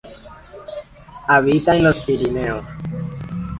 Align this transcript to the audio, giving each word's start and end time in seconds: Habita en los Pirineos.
Habita 1.27 1.75
en 1.77 1.83
los 1.83 1.99
Pirineos. 2.01 2.65